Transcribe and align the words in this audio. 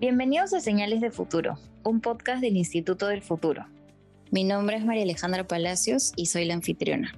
Bienvenidos 0.00 0.52
a 0.52 0.60
Señales 0.60 1.00
de 1.00 1.12
Futuro, 1.12 1.56
un 1.84 2.00
podcast 2.00 2.40
del 2.40 2.56
Instituto 2.56 3.06
del 3.06 3.22
Futuro. 3.22 3.64
Mi 4.32 4.42
nombre 4.42 4.76
es 4.76 4.84
María 4.84 5.04
Alejandra 5.04 5.46
Palacios 5.46 6.12
y 6.16 6.26
soy 6.26 6.44
la 6.46 6.54
anfitriona. 6.54 7.14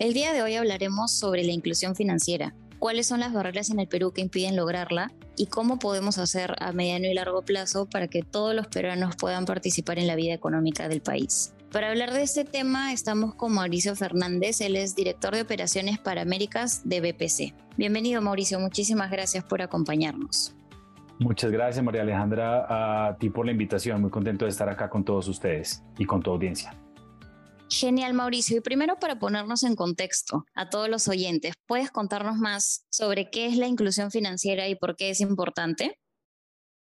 El 0.00 0.12
día 0.12 0.32
de 0.32 0.42
hoy 0.42 0.56
hablaremos 0.56 1.12
sobre 1.12 1.44
la 1.44 1.52
inclusión 1.52 1.94
financiera, 1.94 2.54
cuáles 2.80 3.06
son 3.06 3.20
las 3.20 3.32
barreras 3.32 3.70
en 3.70 3.78
el 3.78 3.86
Perú 3.86 4.12
que 4.12 4.20
impiden 4.20 4.56
lograrla 4.56 5.12
y 5.36 5.46
cómo 5.46 5.78
podemos 5.78 6.18
hacer 6.18 6.56
a 6.58 6.72
mediano 6.72 7.06
y 7.06 7.14
largo 7.14 7.42
plazo 7.42 7.86
para 7.86 8.08
que 8.08 8.22
todos 8.22 8.52
los 8.52 8.66
peruanos 8.66 9.14
puedan 9.14 9.44
participar 9.44 10.00
en 10.00 10.08
la 10.08 10.16
vida 10.16 10.34
económica 10.34 10.88
del 10.88 11.02
país. 11.02 11.54
Para 11.70 11.88
hablar 11.88 12.12
de 12.12 12.24
este 12.24 12.44
tema 12.44 12.92
estamos 12.92 13.36
con 13.36 13.54
Mauricio 13.54 13.94
Fernández, 13.94 14.60
él 14.60 14.74
es 14.74 14.96
director 14.96 15.36
de 15.36 15.42
operaciones 15.42 16.00
para 16.00 16.22
Américas 16.22 16.82
de 16.84 17.00
BPC. 17.00 17.54
Bienvenido 17.76 18.20
Mauricio, 18.20 18.58
muchísimas 18.58 19.12
gracias 19.12 19.44
por 19.44 19.62
acompañarnos. 19.62 20.56
Muchas 21.22 21.52
gracias 21.52 21.84
María 21.84 22.02
Alejandra 22.02 23.06
a 23.08 23.16
ti 23.16 23.30
por 23.30 23.46
la 23.46 23.52
invitación, 23.52 24.00
muy 24.00 24.10
contento 24.10 24.44
de 24.44 24.50
estar 24.50 24.68
acá 24.68 24.90
con 24.90 25.04
todos 25.04 25.28
ustedes 25.28 25.84
y 25.96 26.04
con 26.04 26.20
tu 26.20 26.32
audiencia. 26.32 26.76
Genial, 27.70 28.12
Mauricio. 28.12 28.56
Y 28.56 28.60
primero 28.60 28.96
para 29.00 29.20
ponernos 29.20 29.62
en 29.62 29.76
contexto 29.76 30.44
a 30.54 30.68
todos 30.68 30.88
los 30.88 31.06
oyentes, 31.06 31.54
¿puedes 31.66 31.92
contarnos 31.92 32.38
más 32.38 32.84
sobre 32.90 33.30
qué 33.30 33.46
es 33.46 33.56
la 33.56 33.68
inclusión 33.68 34.10
financiera 34.10 34.68
y 34.68 34.74
por 34.74 34.96
qué 34.96 35.10
es 35.10 35.20
importante? 35.20 35.96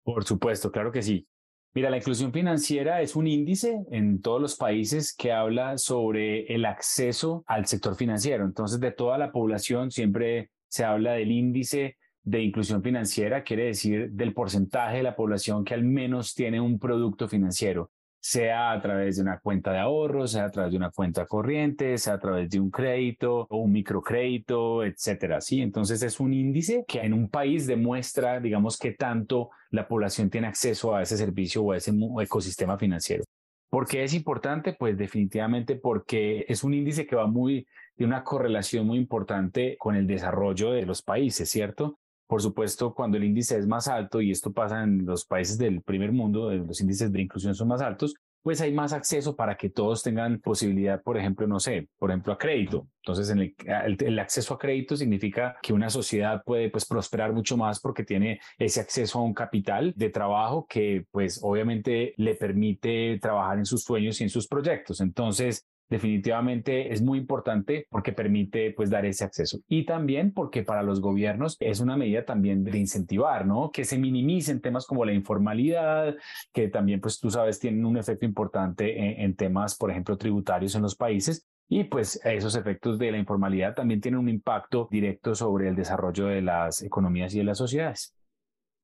Por 0.04 0.26
supuesto, 0.26 0.70
claro 0.70 0.92
que 0.92 1.02
sí. 1.02 1.28
Mira, 1.74 1.90
la 1.90 1.98
inclusión 1.98 2.34
financiera 2.34 3.02
es 3.02 3.16
un 3.16 3.28
índice 3.28 3.86
en 3.90 4.22
todos 4.22 4.42
los 4.42 4.58
países 4.58 5.16
que 5.16 5.32
habla 5.32 5.78
sobre 5.78 6.54
el 6.54 6.66
acceso 6.66 7.46
al 7.48 7.68
sector 7.68 7.96
financiero. 7.96 8.44
Entonces, 8.44 8.82
de 8.82 8.92
toda 8.92 9.18
la 9.18 9.32
población 9.32 9.92
siempre 9.92 10.52
se 10.68 10.84
habla 10.84 11.14
del 11.14 11.32
índice 11.32 11.98
de 12.26 12.42
inclusión 12.42 12.84
financiera, 12.84 13.44
quiere 13.44 13.66
decir 13.66 14.12
del 14.12 14.34
porcentaje 14.34 14.98
de 14.98 15.04
la 15.04 15.16
población 15.16 15.64
que 15.64 15.74
al 15.74 15.84
menos 15.84 16.34
tiene 16.34 16.60
un 16.60 16.80
producto 16.80 17.30
financiero 17.30 17.92
sea 18.26 18.72
a 18.72 18.82
través 18.82 19.18
de 19.18 19.22
una 19.22 19.38
cuenta 19.38 19.72
de 19.72 19.78
ahorros, 19.78 20.32
sea 20.32 20.46
a 20.46 20.50
través 20.50 20.72
de 20.72 20.78
una 20.78 20.90
cuenta 20.90 21.28
corriente, 21.28 21.96
sea 22.00 22.16
a 22.16 22.20
través 22.20 22.50
de 22.50 22.60
un 22.60 22.72
crédito 22.72 23.46
o 23.52 23.58
un 23.58 23.72
microcrédito, 23.72 24.84
etcétera. 24.84 25.40
Sí, 25.42 25.62
entonces 25.62 26.02
es 26.02 26.20
un 26.20 26.34
índice 26.34 26.86
que 26.88 27.02
en 27.02 27.14
un 27.14 27.30
país 27.30 27.68
demuestra, 27.68 28.40
digamos, 28.40 28.80
que 28.80 28.94
tanto 28.94 29.52
la 29.70 29.88
población 29.88 30.32
tiene 30.32 30.48
acceso 30.48 30.96
a 30.96 31.04
ese 31.04 31.18
servicio 31.18 31.62
o 31.62 31.74
a 31.74 31.78
ese 31.78 31.94
ecosistema 32.20 32.80
financiero. 32.80 33.24
¿Por 33.70 33.88
qué 33.88 34.04
es 34.04 34.16
importante? 34.16 34.74
Pues 34.74 34.98
definitivamente 34.98 35.76
porque 35.76 36.46
es 36.48 36.64
un 36.64 36.74
índice 36.74 37.06
que 37.06 37.16
va 37.16 37.28
muy 37.28 37.68
de 37.96 38.06
una 38.06 38.24
correlación 38.24 38.88
muy 38.88 38.98
importante 38.98 39.78
con 39.78 39.96
el 39.96 40.08
desarrollo 40.08 40.72
de 40.72 40.88
los 40.88 41.04
países, 41.04 41.48
¿cierto? 41.48 42.00
Por 42.28 42.42
supuesto, 42.42 42.94
cuando 42.94 43.18
el 43.18 43.24
índice 43.24 43.58
es 43.58 43.68
más 43.68 43.88
alto, 43.88 44.22
y 44.22 44.32
esto 44.32 44.52
pasa 44.52 44.84
en 44.84 45.06
los 45.06 45.26
países 45.26 45.58
del 45.58 45.82
primer 45.82 46.12
mundo, 46.12 46.52
los 46.52 46.82
índices 46.82 47.12
de 47.12 47.22
inclusión 47.22 47.54
son 47.54 47.68
más 47.68 47.82
altos, 47.82 48.16
pues 48.46 48.62
hay 48.62 48.72
más 48.72 48.94
acceso 48.94 49.36
para 49.36 49.58
que 49.58 49.72
todos 49.72 50.04
tengan 50.04 50.40
posibilidad, 50.40 51.02
por 51.02 51.18
ejemplo, 51.18 51.48
no 51.48 51.60
sé, 51.60 51.90
por 51.98 52.12
ejemplo, 52.12 52.32
a 52.32 52.38
crédito. 52.38 52.88
Entonces, 53.02 53.32
el, 53.32 53.56
el, 53.66 54.20
acceso 54.20 54.54
a 54.54 54.60
crédito 54.60 54.96
significa 54.96 55.58
que 55.64 55.74
una 55.74 55.90
sociedad 55.90 56.44
puede 56.46 56.70
pues 56.70 56.86
prosperar 56.86 57.34
mucho 57.34 57.58
más 57.58 57.80
porque 57.80 58.04
tiene 58.04 58.40
ese 58.60 58.82
acceso 58.82 59.18
a 59.18 59.24
un 59.24 59.34
capital 59.34 59.94
de 59.96 60.12
trabajo 60.12 60.68
que 60.70 61.08
pues 61.10 61.40
obviamente 61.42 62.14
le 62.18 62.36
permite 62.36 63.18
trabajar 63.20 63.58
en 63.58 63.66
sus 63.66 63.82
sueños 63.82 64.22
y 64.22 64.26
en 64.26 64.30
sus 64.30 64.48
proyectos. 64.48 65.02
Entonces, 65.02 65.66
definitivamente 65.90 66.92
es 66.94 67.02
muy 67.02 67.20
importante 67.20 67.88
porque 67.90 68.12
permite 68.12 68.72
pues 68.72 68.90
dar 68.90 69.06
ese 69.06 69.24
acceso 69.24 69.60
y 69.68 69.86
también 69.86 70.34
porque 70.34 70.64
para 70.64 70.84
los 70.84 71.02
gobiernos 71.02 71.58
es 71.60 71.80
una 71.80 71.98
medida 71.98 72.26
también 72.26 72.64
de 72.64 72.78
incentivar, 72.78 73.46
¿no? 73.46 73.72
Que 73.72 73.86
se 73.86 73.98
minimicen 73.98 74.62
temas 74.62 74.86
como 74.86 75.06
la 75.06 75.14
informalidad, 75.14 76.16
que 76.54 76.68
también 76.68 77.02
pues 77.02 77.20
tú 77.20 77.30
sabes 77.30 77.60
tienen 77.60 77.86
un 77.86 77.98
efecto 77.98 78.26
importante 78.26 78.98
en, 78.98 79.22
en 79.22 79.36
temas, 79.36 79.76
por 79.76 79.92
ejemplo, 79.92 80.18
tributarios 80.18 80.76
en 80.76 80.82
los 80.82 80.96
países 80.96 81.46
y 81.68 81.84
pues 81.86 82.20
esos 82.24 82.56
efectos 82.56 83.00
de 83.00 83.12
la 83.12 83.18
informalidad 83.18 83.74
también 83.74 84.02
tienen 84.02 84.20
un 84.20 84.30
impacto 84.30 84.88
directo 84.92 85.34
sobre 85.34 85.68
el 85.68 85.76
desarrollo 85.76 86.28
de 86.28 86.42
las 86.42 86.84
economías 86.84 87.34
y 87.34 87.40
de 87.40 87.44
las 87.44 87.58
sociedades. 87.58 88.14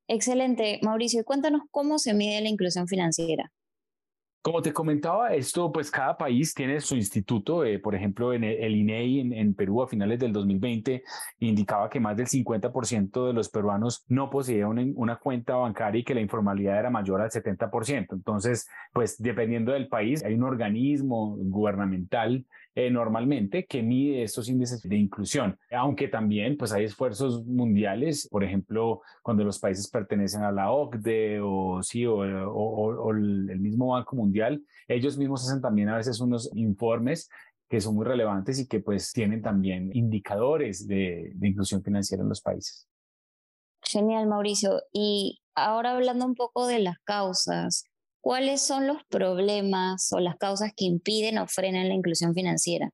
Excelente. 0.08 0.80
Mauricio, 0.82 1.24
cuéntanos 1.24 1.62
cómo 1.72 2.00
se 2.00 2.14
mide 2.14 2.42
la 2.42 2.50
inclusión 2.50 2.88
financiera. 2.88 3.52
Como 4.44 4.64
te 4.64 4.74
comentaba, 4.74 5.36
esto, 5.36 5.72
pues 5.72 5.92
cada 5.92 6.18
país 6.18 6.56
tiene 6.56 6.82
su 6.82 6.96
instituto. 6.96 7.64
Eh, 7.64 7.78
por 7.78 7.94
ejemplo, 7.94 8.34
en 8.34 8.44
el, 8.44 8.76
INEI 8.76 9.20
en, 9.20 9.34
en, 9.34 9.54
Perú 9.54 9.84
a 9.84 9.88
finales 9.88 10.18
del 10.18 10.34
2020 10.34 11.04
indicaba 11.42 11.92
que 11.92 12.00
más 12.00 12.18
del 12.18 12.26
50% 12.26 13.28
de 13.28 13.34
los 13.34 13.50
peruanos 13.50 14.04
no 14.08 14.32
poseían 14.32 14.94
una, 14.96 15.18
cuenta 15.18 15.54
bancaria 15.54 16.00
y 16.00 16.04
que 16.04 16.16
la 16.16 16.22
informalidad 16.22 16.80
era 16.80 16.90
mayor 16.90 17.22
al 17.22 17.30
70%. 17.30 18.14
Entonces, 18.14 18.68
pues 18.92 19.22
dependiendo 19.22 19.74
del 19.74 19.88
país, 19.88 20.24
hay 20.24 20.34
un 20.34 20.44
organismo 20.44 21.36
gubernamental 21.38 22.44
eh, 22.74 22.90
normalmente 22.90 23.66
que 23.66 23.84
mide 23.84 24.24
estos 24.24 24.48
índices 24.48 24.82
de 24.82 24.96
inclusión, 24.96 25.60
aunque 25.72 26.08
también 26.08 26.56
pues 26.56 26.72
hay 26.72 26.86
esfuerzos 26.86 27.46
mundiales, 27.46 28.30
por 28.32 28.46
ejemplo, 28.46 29.02
cuando 29.22 29.44
los 29.44 29.60
países 29.60 29.90
pertenecen 29.90 30.44
a 30.44 30.54
la 30.54 30.72
OCDE 30.72 31.42
o 31.44 31.84
sí 31.84 32.06
o, 32.06 32.16
o 32.16 33.12
el 33.12 33.60
mismo 33.60 33.88
Banco 33.88 34.16
Mundial 34.16 34.31
ellos 34.88 35.18
mismos 35.18 35.48
hacen 35.48 35.62
también 35.62 35.90
a 35.90 35.98
veces 35.98 36.20
unos 36.20 36.50
informes 36.56 37.30
que 37.70 37.80
son 37.80 37.96
muy 37.96 38.06
relevantes 38.06 38.60
y 38.60 38.68
que 38.68 38.82
pues 38.82 39.14
tienen 39.14 39.42
también 39.42 39.92
indicadores 39.94 40.88
de, 40.88 41.32
de 41.36 41.48
inclusión 41.48 41.82
financiera 41.84 42.22
en 42.22 42.30
los 42.30 42.42
países. 42.42 42.88
Genial, 43.82 44.28
Mauricio. 44.28 44.82
Y 44.92 45.42
ahora 45.56 45.92
hablando 45.92 46.26
un 46.26 46.36
poco 46.36 46.68
de 46.68 46.80
las 46.80 47.00
causas, 47.04 47.86
¿cuáles 48.22 48.62
son 48.62 48.88
los 48.88 49.04
problemas 49.06 50.12
o 50.14 50.20
las 50.20 50.36
causas 50.38 50.72
que 50.76 50.86
impiden 50.86 51.38
o 51.38 51.48
frenan 51.48 51.88
la 51.88 51.96
inclusión 51.96 52.34
financiera? 52.34 52.92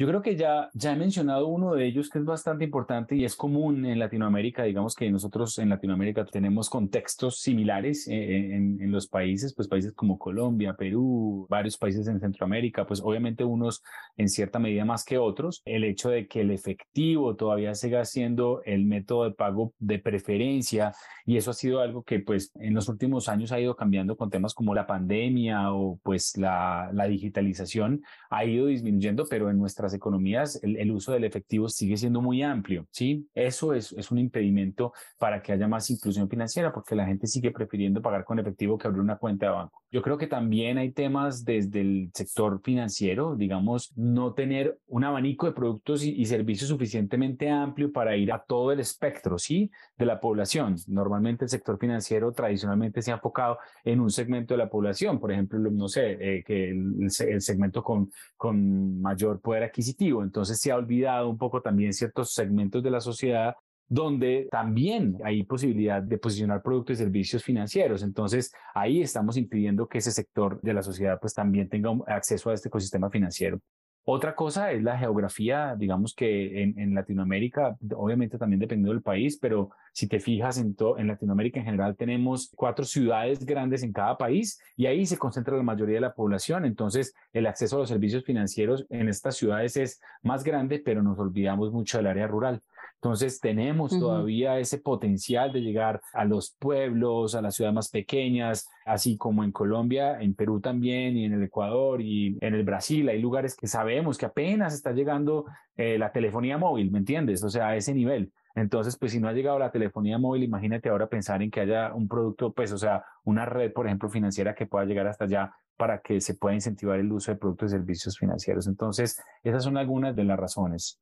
Yo 0.00 0.06
creo 0.06 0.22
que 0.22 0.34
ya, 0.34 0.70
ya 0.72 0.94
he 0.94 0.96
mencionado 0.96 1.48
uno 1.48 1.74
de 1.74 1.84
ellos 1.84 2.08
que 2.08 2.18
es 2.18 2.24
bastante 2.24 2.64
importante 2.64 3.14
y 3.16 3.26
es 3.26 3.36
común 3.36 3.84
en 3.84 3.98
Latinoamérica. 3.98 4.62
Digamos 4.62 4.94
que 4.94 5.10
nosotros 5.10 5.58
en 5.58 5.68
Latinoamérica 5.68 6.24
tenemos 6.24 6.70
contextos 6.70 7.40
similares 7.40 8.08
eh, 8.08 8.54
en, 8.54 8.80
en, 8.80 8.90
los 8.92 9.08
países, 9.08 9.54
pues 9.54 9.68
países 9.68 9.92
como 9.92 10.18
Colombia, 10.18 10.72
Perú, 10.72 11.46
varios 11.50 11.76
países 11.76 12.08
en 12.08 12.18
Centroamérica, 12.18 12.86
pues 12.86 13.02
obviamente 13.02 13.44
unos 13.44 13.82
en 14.16 14.30
cierta 14.30 14.58
medida 14.58 14.86
más 14.86 15.04
que 15.04 15.18
otros. 15.18 15.60
El 15.66 15.84
hecho 15.84 16.08
de 16.08 16.26
que 16.28 16.40
el 16.40 16.50
efectivo 16.50 17.36
todavía 17.36 17.74
siga 17.74 18.06
siendo 18.06 18.62
el 18.64 18.86
método 18.86 19.24
de 19.24 19.32
pago 19.32 19.74
de 19.80 19.98
preferencia 19.98 20.94
y 21.26 21.36
eso 21.36 21.50
ha 21.50 21.54
sido 21.54 21.80
algo 21.80 22.04
que 22.04 22.20
pues 22.20 22.52
en 22.54 22.72
los 22.72 22.88
últimos 22.88 23.28
años 23.28 23.52
ha 23.52 23.60
ido 23.60 23.76
cambiando 23.76 24.16
con 24.16 24.30
temas 24.30 24.54
como 24.54 24.74
la 24.74 24.86
pandemia 24.86 25.74
o 25.74 26.00
pues 26.02 26.38
la, 26.38 26.88
la 26.94 27.04
digitalización 27.04 28.02
ha 28.30 28.46
ido 28.46 28.64
disminuyendo, 28.64 29.26
pero 29.28 29.50
en 29.50 29.58
nuestras 29.58 29.89
economías 29.94 30.60
el, 30.62 30.90
uso 30.90 31.12
del 31.12 31.24
efectivo 31.24 31.68
sigue 31.68 31.96
siendo 31.96 32.20
muy 32.20 32.42
amplio, 32.42 32.86
¿sí? 32.90 33.28
Eso 33.34 33.74
es, 33.74 33.92
es 33.92 34.10
un 34.10 34.18
impedimento 34.18 34.92
para 35.18 35.42
que 35.42 35.52
haya 35.52 35.68
más 35.68 35.90
inclusión 35.90 36.28
financiera 36.28 36.72
porque 36.72 36.94
la 36.94 37.06
gente 37.06 37.26
sigue 37.26 37.50
prefiriendo 37.50 38.02
pagar 38.02 38.24
con 38.24 38.38
efectivo 38.38 38.78
que 38.78 38.86
abrir 38.86 39.02
una 39.02 39.16
cuenta 39.16 39.46
de 39.46 39.52
banco. 39.52 39.82
Yo 39.92 40.02
creo 40.02 40.18
que 40.18 40.28
también 40.28 40.78
hay 40.78 40.92
temas 40.92 41.44
desde 41.44 41.80
el 41.80 42.10
sector 42.14 42.60
financiero, 42.62 43.34
digamos, 43.34 43.92
no 43.96 44.34
tener 44.34 44.78
un 44.86 45.02
abanico 45.02 45.46
de 45.46 45.52
productos 45.52 46.04
y, 46.04 46.24
servicios 46.30 46.68
suficientemente 46.68 47.50
amplio 47.50 47.92
para 47.92 48.16
ir 48.16 48.30
a 48.32 48.38
todo 48.38 48.70
el 48.70 48.78
espectro, 48.78 49.36
¿sí? 49.36 49.70
De 49.98 50.06
la 50.06 50.20
población. 50.20 50.76
Normalmente 50.86 51.44
el 51.44 51.48
sector 51.48 51.76
financiero 51.76 52.32
tradicionalmente 52.32 53.02
se 53.02 53.10
ha 53.10 53.14
enfocado 53.14 53.58
en 53.84 54.00
un 54.00 54.10
segmento 54.10 54.54
de 54.54 54.58
la 54.58 54.70
población, 54.70 55.18
por 55.18 55.32
ejemplo, 55.32 55.58
no 55.58 55.88
sé, 55.88 56.12
eh, 56.20 56.44
que 56.44 56.70
el, 56.70 57.08
el, 57.28 57.40
segmento 57.40 57.82
con, 57.82 58.10
con 58.36 59.00
mayor 59.00 59.40
poder 59.40 59.64
adquisitivo. 59.70 60.22
Entonces 60.22 60.60
se 60.60 60.70
ha 60.70 60.76
olvidado 60.76 61.28
un 61.28 61.38
poco 61.38 61.60
también 61.62 61.92
ciertos 61.92 62.34
segmentos 62.34 62.82
de 62.82 62.90
la 62.90 63.00
sociedad 63.00 63.54
donde 63.90 64.46
también 64.52 65.18
hay 65.24 65.42
posibilidad 65.42 66.00
de 66.00 66.16
posicionar 66.16 66.62
productos 66.62 66.94
y 66.94 67.02
servicios 67.02 67.42
financieros. 67.42 68.04
Entonces, 68.04 68.52
ahí 68.72 69.02
estamos 69.02 69.36
impidiendo 69.36 69.88
que 69.88 69.98
ese 69.98 70.12
sector 70.12 70.60
de 70.62 70.72
la 70.72 70.82
sociedad 70.82 71.18
pues 71.20 71.34
también 71.34 71.68
tenga 71.68 71.90
acceso 72.06 72.50
a 72.50 72.54
este 72.54 72.68
ecosistema 72.68 73.10
financiero. 73.10 73.60
Otra 74.04 74.34
cosa 74.34 74.72
es 74.72 74.82
la 74.82 74.96
geografía, 74.98 75.76
digamos 75.76 76.14
que 76.14 76.62
en, 76.62 76.78
en 76.78 76.94
Latinoamérica, 76.94 77.76
obviamente 77.94 78.38
también 78.38 78.58
dependiendo 78.58 78.92
del 78.92 79.02
país, 79.02 79.38
pero 79.40 79.70
si 79.92 80.08
te 80.08 80.20
fijas 80.20 80.58
en, 80.58 80.74
en 80.96 81.06
Latinoamérica 81.06 81.60
en 81.60 81.66
general 81.66 81.96
tenemos 81.96 82.50
cuatro 82.56 82.84
ciudades 82.84 83.44
grandes 83.44 83.82
en 83.82 83.92
cada 83.92 84.16
país 84.16 84.58
y 84.76 84.86
ahí 84.86 85.04
se 85.04 85.18
concentra 85.18 85.56
la 85.56 85.62
mayoría 85.62 85.96
de 85.96 86.00
la 86.00 86.14
población. 86.14 86.64
Entonces, 86.64 87.14
el 87.32 87.46
acceso 87.46 87.76
a 87.76 87.80
los 87.80 87.88
servicios 87.88 88.24
financieros 88.24 88.86
en 88.88 89.08
estas 89.08 89.36
ciudades 89.36 89.76
es 89.76 90.00
más 90.22 90.44
grande, 90.44 90.80
pero 90.82 91.02
nos 91.02 91.18
olvidamos 91.18 91.70
mucho 91.70 91.98
del 91.98 92.06
área 92.06 92.26
rural. 92.26 92.62
Entonces 93.02 93.40
tenemos 93.40 93.98
todavía 93.98 94.58
ese 94.58 94.76
potencial 94.76 95.54
de 95.54 95.62
llegar 95.62 96.02
a 96.12 96.26
los 96.26 96.54
pueblos, 96.58 97.34
a 97.34 97.40
las 97.40 97.54
ciudades 97.54 97.74
más 97.74 97.88
pequeñas, 97.88 98.68
así 98.84 99.16
como 99.16 99.42
en 99.42 99.52
Colombia, 99.52 100.20
en 100.20 100.34
Perú 100.34 100.60
también 100.60 101.16
y 101.16 101.24
en 101.24 101.32
el 101.32 101.42
Ecuador 101.42 102.02
y 102.02 102.36
en 102.42 102.54
el 102.54 102.62
Brasil. 102.62 103.08
Hay 103.08 103.18
lugares 103.18 103.56
que 103.56 103.68
sabemos 103.68 104.18
que 104.18 104.26
apenas 104.26 104.74
está 104.74 104.92
llegando 104.92 105.46
eh, 105.76 105.96
la 105.96 106.12
telefonía 106.12 106.58
móvil, 106.58 106.90
¿me 106.90 106.98
entiendes? 106.98 107.42
O 107.42 107.48
sea, 107.48 107.68
a 107.68 107.76
ese 107.76 107.94
nivel. 107.94 108.32
Entonces, 108.54 108.98
pues 108.98 109.12
si 109.12 109.20
no 109.20 109.28
ha 109.28 109.32
llegado 109.32 109.58
la 109.58 109.70
telefonía 109.70 110.18
móvil, 110.18 110.42
imagínate 110.42 110.90
ahora 110.90 111.08
pensar 111.08 111.40
en 111.42 111.50
que 111.50 111.60
haya 111.60 111.94
un 111.94 112.06
producto, 112.06 112.52
pues, 112.52 112.70
o 112.70 112.78
sea, 112.78 113.02
una 113.24 113.46
red, 113.46 113.72
por 113.72 113.86
ejemplo, 113.86 114.10
financiera 114.10 114.54
que 114.54 114.66
pueda 114.66 114.84
llegar 114.84 115.06
hasta 115.06 115.24
allá 115.24 115.54
para 115.78 116.00
que 116.00 116.20
se 116.20 116.34
pueda 116.34 116.54
incentivar 116.54 116.98
el 116.98 117.10
uso 117.10 117.32
de 117.32 117.38
productos 117.38 117.70
y 117.70 117.76
servicios 117.76 118.18
financieros. 118.18 118.66
Entonces, 118.66 119.18
esas 119.42 119.64
son 119.64 119.78
algunas 119.78 120.14
de 120.14 120.24
las 120.24 120.38
razones. 120.38 121.00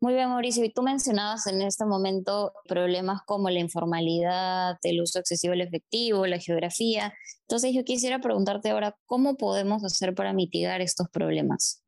Muy 0.00 0.12
bien, 0.12 0.28
Mauricio. 0.28 0.64
Y 0.64 0.72
tú 0.72 0.82
mencionabas 0.82 1.46
en 1.46 1.62
este 1.62 1.86
momento 1.86 2.52
problemas 2.68 3.22
como 3.24 3.48
la 3.48 3.60
informalidad, 3.60 4.76
el 4.82 5.00
uso 5.00 5.18
excesivo 5.18 5.52
del 5.52 5.62
efectivo, 5.62 6.26
la 6.26 6.38
geografía. 6.38 7.14
Entonces, 7.48 7.72
yo 7.74 7.82
quisiera 7.84 8.20
preguntarte 8.20 8.70
ahora, 8.70 8.96
¿cómo 9.06 9.36
podemos 9.36 9.84
hacer 9.84 10.14
para 10.14 10.32
mitigar 10.34 10.80
estos 10.82 11.08
problemas? 11.08 11.82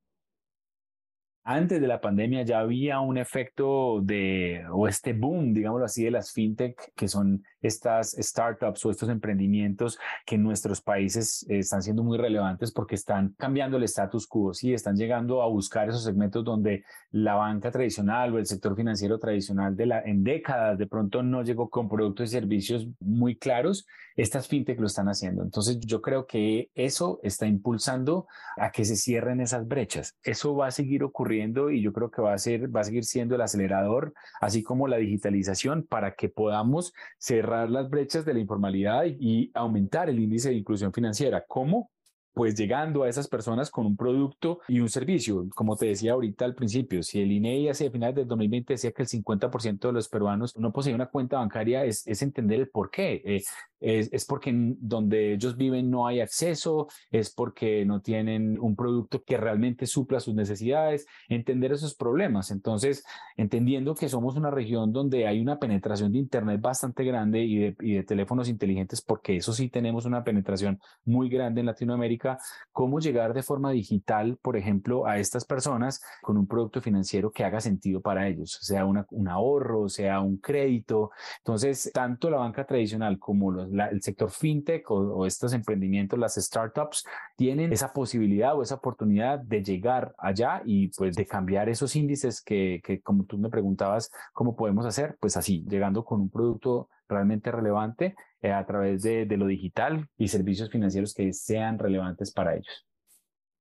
antes 1.48 1.80
de 1.80 1.86
la 1.86 1.98
pandemia 1.98 2.42
ya 2.42 2.58
había 2.58 3.00
un 3.00 3.16
efecto 3.16 4.02
de, 4.02 4.66
o 4.70 4.86
este 4.86 5.14
boom, 5.14 5.54
digámoslo 5.54 5.86
así, 5.86 6.04
de 6.04 6.10
las 6.10 6.30
fintech, 6.30 6.92
que 6.94 7.08
son 7.08 7.42
estas 7.60 8.16
startups 8.18 8.84
o 8.84 8.90
estos 8.90 9.08
emprendimientos 9.08 9.98
que 10.24 10.36
en 10.36 10.42
nuestros 10.42 10.80
países 10.80 11.44
están 11.48 11.82
siendo 11.82 12.02
muy 12.02 12.18
relevantes 12.18 12.72
porque 12.72 12.94
están 12.94 13.34
cambiando 13.38 13.76
el 13.76 13.84
status 13.84 14.26
quo, 14.26 14.52
y 14.62 14.72
están 14.72 14.96
llegando 14.96 15.42
a 15.42 15.48
buscar 15.48 15.88
esos 15.88 16.04
segmentos 16.04 16.44
donde 16.44 16.84
la 17.10 17.34
banca 17.34 17.70
tradicional 17.70 18.34
o 18.34 18.38
el 18.38 18.46
sector 18.46 18.76
financiero 18.76 19.18
tradicional 19.18 19.76
de 19.76 19.86
la, 19.86 20.00
en 20.00 20.24
décadas 20.24 20.78
de 20.78 20.86
pronto 20.86 21.22
no 21.22 21.42
llegó 21.42 21.68
con 21.68 21.88
productos 21.88 22.28
y 22.28 22.32
servicios 22.32 22.88
muy 23.00 23.36
claros, 23.36 23.86
estas 24.16 24.48
fintech 24.48 24.80
lo 24.80 24.86
están 24.86 25.08
haciendo. 25.08 25.42
Entonces 25.42 25.78
yo 25.80 26.02
creo 26.02 26.26
que 26.26 26.70
eso 26.74 27.20
está 27.22 27.46
impulsando 27.46 28.26
a 28.56 28.72
que 28.72 28.84
se 28.84 28.96
cierren 28.96 29.40
esas 29.40 29.66
brechas. 29.68 30.16
Eso 30.22 30.56
va 30.56 30.66
a 30.66 30.72
seguir 30.72 31.04
ocurriendo 31.04 31.70
y 31.70 31.82
yo 31.82 31.92
creo 31.92 32.10
que 32.10 32.20
va 32.20 32.34
a, 32.34 32.38
ser, 32.38 32.74
va 32.74 32.80
a 32.80 32.84
seguir 32.84 33.04
siendo 33.04 33.36
el 33.36 33.42
acelerador, 33.42 34.14
así 34.40 34.62
como 34.62 34.88
la 34.88 34.96
digitalización, 34.96 35.84
para 35.84 36.14
que 36.14 36.28
podamos 36.28 36.92
cerrar 37.18 37.47
las 37.48 37.88
brechas 37.90 38.24
de 38.24 38.34
la 38.34 38.40
informalidad 38.40 39.04
y, 39.04 39.16
y 39.20 39.50
aumentar 39.54 40.08
el 40.08 40.18
índice 40.18 40.50
de 40.50 40.56
inclusión 40.56 40.92
financiera. 40.92 41.44
¿Cómo? 41.46 41.90
Pues 42.38 42.54
llegando 42.54 43.02
a 43.02 43.08
esas 43.08 43.26
personas 43.26 43.68
con 43.68 43.84
un 43.84 43.96
producto 43.96 44.60
y 44.68 44.78
un 44.78 44.88
servicio. 44.88 45.48
Como 45.56 45.76
te 45.76 45.86
decía 45.86 46.12
ahorita 46.12 46.44
al 46.44 46.54
principio, 46.54 47.02
si 47.02 47.20
el 47.20 47.32
INEI 47.32 47.68
hacia 47.68 47.90
finales 47.90 48.14
del 48.14 48.28
2020 48.28 48.74
decía 48.74 48.92
que 48.92 49.02
el 49.02 49.08
50% 49.08 49.88
de 49.88 49.92
los 49.92 50.08
peruanos 50.08 50.56
no 50.56 50.72
poseen 50.72 50.94
una 50.94 51.06
cuenta 51.06 51.38
bancaria, 51.38 51.84
es, 51.84 52.06
es 52.06 52.22
entender 52.22 52.60
el 52.60 52.68
por 52.68 52.92
qué. 52.92 53.20
Eh, 53.24 53.42
es, 53.80 54.08
es, 54.12 54.24
porque 54.24 54.52
donde 54.54 55.34
ellos 55.34 55.56
viven 55.56 55.90
no 55.90 56.06
hay 56.06 56.20
acceso, 56.20 56.88
es 57.10 57.32
porque 57.32 57.84
no 57.84 58.00
tienen 58.00 58.58
un 58.58 58.74
producto 58.74 59.22
que 59.22 59.36
realmente 59.36 59.86
supla 59.86 60.20
sus 60.20 60.34
necesidades, 60.34 61.06
entender 61.28 61.72
esos 61.72 61.94
problemas. 61.94 62.50
Entonces, 62.50 63.04
entendiendo 63.36 63.94
que 63.94 64.08
somos 64.08 64.36
una 64.36 64.50
región 64.50 64.92
donde 64.92 65.26
hay 65.26 65.40
una 65.40 65.58
penetración 65.58 66.12
de 66.12 66.18
Internet 66.18 66.60
bastante 66.60 67.04
grande 67.04 67.44
y 67.44 67.58
de, 67.58 67.76
y 67.80 67.94
de 67.94 68.02
teléfonos 68.02 68.48
inteligentes, 68.48 69.00
porque 69.00 69.36
eso 69.36 69.52
sí 69.52 69.68
tenemos 69.68 70.06
una 70.06 70.24
penetración 70.24 70.80
muy 71.04 71.28
grande 71.28 71.60
en 71.60 71.66
Latinoamérica, 71.66 72.27
cómo 72.72 72.98
llegar 72.98 73.32
de 73.32 73.42
forma 73.42 73.70
digital, 73.70 74.36
por 74.42 74.56
ejemplo, 74.56 75.06
a 75.06 75.18
estas 75.18 75.44
personas 75.44 76.02
con 76.20 76.36
un 76.36 76.46
producto 76.46 76.80
financiero 76.80 77.30
que 77.30 77.44
haga 77.44 77.60
sentido 77.60 78.00
para 78.00 78.26
ellos, 78.28 78.58
sea 78.60 78.84
un 78.84 79.28
ahorro, 79.28 79.88
sea 79.88 80.20
un 80.20 80.36
crédito. 80.36 81.10
Entonces, 81.38 81.90
tanto 81.94 82.28
la 82.28 82.38
banca 82.38 82.66
tradicional 82.66 83.18
como 83.18 83.62
el 83.62 84.02
sector 84.02 84.30
fintech 84.30 84.90
o, 84.90 85.24
estos 85.26 85.52
emprendimientos, 85.52 86.18
las 86.18 86.34
startups, 86.34 87.04
tienen 87.36 87.72
esa 87.72 87.92
posibilidad 87.92 88.56
o 88.56 88.62
esa 88.62 88.76
oportunidad 88.76 89.38
de 89.38 89.62
llegar 89.62 90.14
allá 90.18 90.62
y 90.64 90.88
pues 90.88 91.16
de 91.16 91.26
cambiar 91.26 91.68
esos 91.68 91.94
índices 91.96 92.42
que, 92.42 92.80
que 92.84 93.00
como 93.00 93.24
tú 93.24 93.38
me 93.38 93.50
preguntabas, 93.50 94.10
¿cómo 94.32 94.56
podemos 94.56 94.84
hacer? 94.86 95.16
Pues 95.20 95.36
así, 95.36 95.64
llegando 95.68 96.04
con 96.04 96.20
un 96.20 96.30
producto 96.30 96.88
realmente 97.08 97.50
relevante 97.50 98.14
eh, 98.42 98.52
a 98.52 98.64
través 98.66 99.02
de, 99.02 99.26
lo 99.36 99.46
digital 99.46 100.08
y 100.16 100.28
servicios 100.28 100.70
financieros 100.70 101.14
que 101.14 101.32
sean 101.32 101.78
relevantes 101.78 102.32
para 102.32 102.54
ellos. 102.54 102.86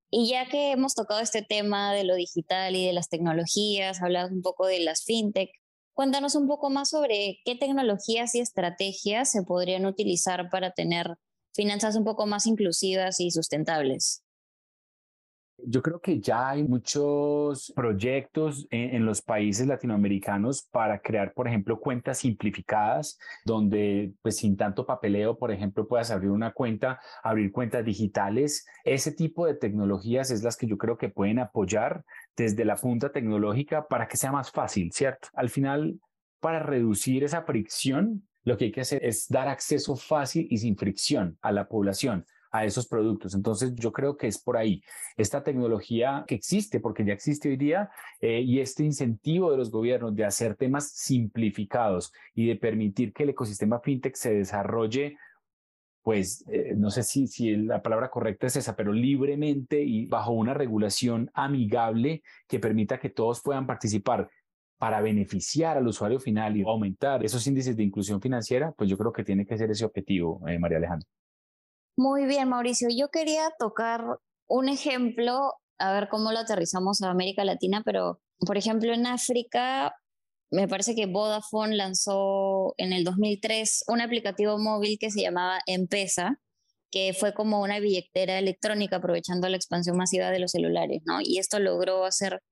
Y 0.09 0.29
ya 0.29 0.47
que 0.47 0.71
hemos 0.71 0.95
tocado 0.95 1.19
este 1.19 1.41
tema 1.41 1.93
de 1.93 2.03
lo 2.03 2.15
digital 2.15 2.75
y 2.75 2.85
de 2.85 2.93
las 2.93 3.09
tecnologías, 3.09 4.01
hablado 4.01 4.29
un 4.29 4.41
poco 4.41 4.65
de 4.65 4.79
las 4.79 5.03
fintech, 5.03 5.49
cuéntanos 5.93 6.35
un 6.35 6.47
poco 6.47 6.69
más 6.69 6.89
sobre 6.89 7.39
qué 7.43 7.55
tecnologías 7.55 8.35
y 8.35 8.39
estrategias 8.39 9.31
se 9.31 9.43
podrían 9.43 9.85
utilizar 9.85 10.49
para 10.49 10.71
tener 10.71 11.17
finanzas 11.53 11.95
un 11.95 12.05
poco 12.05 12.25
más 12.27 12.45
inclusivas 12.45 13.19
y 13.19 13.31
sustentables. 13.31 14.23
Yo 15.59 15.81
creo 15.81 15.99
que 15.99 16.19
ya 16.19 16.49
hay 16.49 16.63
muchos 16.63 17.73
proyectos 17.75 18.67
en, 18.69 19.05
los 19.05 19.23
países 19.23 19.65
latinoamericanos 19.65 20.63
para 20.71 20.99
crear, 20.99 21.33
por 21.33 21.47
ejemplo, 21.47 21.79
cuentas 21.79 22.19
simplificadas, 22.19 23.17
donde 23.43 24.13
pues 24.21 24.37
sin 24.37 24.55
tanto 24.55 24.85
papeleo, 24.85 25.35
por 25.37 25.51
ejemplo, 25.51 25.87
puedas 25.87 26.11
abrir 26.11 26.29
una 26.29 26.53
cuenta, 26.53 26.99
abrir 27.23 27.51
cuentas 27.51 27.83
digitales. 27.83 28.67
Ese 28.83 29.11
tipo 29.11 29.47
de 29.47 29.55
tecnologías 29.55 30.29
es 30.29 30.43
las 30.43 30.57
que 30.57 30.67
yo 30.67 30.77
creo 30.77 30.97
que 30.97 31.09
pueden 31.09 31.39
apoyar 31.39 32.03
desde 32.35 32.63
la 32.63 32.75
punta 32.75 33.11
tecnológica 33.11 33.87
para 33.87 34.07
que 34.07 34.17
sea 34.17 34.31
más 34.31 34.51
fácil, 34.51 34.91
¿cierto? 34.91 35.29
Al 35.33 35.49
final, 35.49 35.99
para 36.39 36.59
reducir 36.59 37.23
esa 37.23 37.41
fricción, 37.41 38.27
lo 38.43 38.57
que 38.57 38.65
hay 38.65 38.71
que 38.71 38.81
hacer 38.81 39.03
es 39.03 39.27
dar 39.27 39.47
acceso 39.47 39.95
fácil 39.95 40.47
y 40.51 40.59
sin 40.59 40.77
fricción 40.77 41.37
a 41.41 41.51
la 41.51 41.67
población 41.67 42.25
a 42.51 42.65
esos 42.65 42.87
productos. 42.87 43.33
Entonces, 43.33 43.73
yo 43.75 43.91
creo 43.91 44.17
que 44.17 44.27
es 44.27 44.37
por 44.37 44.57
ahí. 44.57 44.81
Esta 45.15 45.43
tecnología 45.43 46.25
que 46.27 46.35
existe, 46.35 46.79
porque 46.79 47.05
ya 47.05 47.13
existe 47.13 47.49
hoy 47.49 47.57
día, 47.57 47.89
eh, 48.21 48.41
y 48.41 48.59
este 48.59 48.83
incentivo 48.83 49.51
de 49.51 49.57
los 49.57 49.71
gobiernos 49.71 50.15
de 50.15 50.25
hacer 50.25 50.55
temas 50.55 50.91
simplificados 50.91 52.11
y 52.33 52.47
de 52.47 52.55
permitir 52.55 53.13
que 53.13 53.23
el 53.23 53.29
ecosistema 53.29 53.79
fintech 53.79 54.15
se 54.15 54.33
desarrolle 54.33 55.17
pues 56.07 56.45
eh, 56.49 56.73
no 56.73 56.89
sé 56.89 57.03
si, 57.03 57.27
si 57.27 57.53
la 57.57 57.81
palabra 57.81 58.09
correcta 58.09 58.47
es 58.47 58.55
esa, 58.55 58.77
pero 58.77 58.93
libremente 58.93 59.83
y 59.83 60.05
bajo 60.05 60.31
una 60.31 60.53
regulación 60.53 61.29
amigable 61.33 62.23
que 62.47 62.59
permita 62.59 62.97
que 62.97 63.09
todos 63.09 63.41
puedan 63.41 63.67
participar 63.67 64.29
para 64.77 65.01
beneficiar 65.01 65.77
al 65.77 65.87
usuario 65.87 66.19
final 66.21 66.55
y 66.55 66.61
aumentar 66.61 67.25
esos 67.25 67.45
índices 67.45 67.75
de 67.75 67.83
inclusión 67.83 68.21
financiera, 68.21 68.71
pues 68.71 68.89
yo 68.89 68.97
creo 68.97 69.11
que 69.11 69.25
tiene 69.25 69.45
que 69.45 69.57
ser 69.57 69.69
ese 69.69 69.83
objetivo, 69.83 70.47
eh, 70.47 70.57
María 70.57 70.77
Alejandra. 70.77 71.09
Muy 71.97 72.27
bien, 72.27 72.49
Mauricio. 72.49 72.89
Yo 72.95 73.09
quería 73.09 73.49
tocar 73.57 74.03
un 74.47 74.69
ejemplo, 74.69 75.53
a 75.79 75.93
ver 75.93 76.09
cómo 76.09 76.31
lo 76.31 76.37
aterrizamos 76.37 77.01
a 77.01 77.09
América 77.09 77.43
Latina, 77.43 77.81
pero 77.83 78.21
por 78.45 78.55
ejemplo 78.55 78.93
en 78.93 79.07
África, 79.07 79.95
me 80.51 80.67
parece 80.67 80.93
que 80.93 81.07
Vodafone 81.07 81.75
lanzó 81.75 82.75
en 82.77 82.93
el 82.93 83.03
2003 83.03 83.85
un 83.87 84.01
aplicativo 84.01 84.59
móvil 84.59 84.99
que 84.99 85.09
se 85.09 85.21
llamaba 85.21 85.59
Empesa, 85.65 86.39
que 86.91 87.15
fue 87.19 87.33
como 87.33 87.61
una 87.63 87.79
billetera 87.79 88.37
electrónica 88.37 88.97
aprovechando 88.97 89.49
la 89.49 89.57
expansión 89.57 89.97
masiva 89.97 90.29
de 90.29 90.39
los 90.39 90.51
celulares, 90.51 91.01
¿no? 91.05 91.19
Y 91.21 91.39
esto 91.39 91.59
logró 91.59 92.05
hacer 92.05 92.43